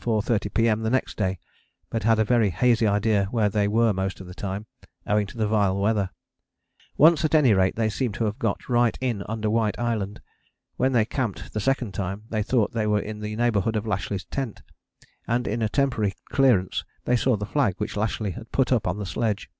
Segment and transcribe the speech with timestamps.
[0.00, 0.82] 30 P.M.
[0.82, 1.40] the next day,
[1.90, 4.64] but had a very hazy idea where they were most of the time,
[5.08, 6.08] owing to the vile weather:
[6.96, 10.20] once at any rate they seem to have got right in under White Island.
[10.76, 14.24] When they camped the second time they thought they were in the neighbourhood of Lashly's
[14.26, 14.62] tent,
[15.26, 18.98] and in a temporary clearance they saw the flag which Lashly had put up on
[19.00, 19.50] the sledge.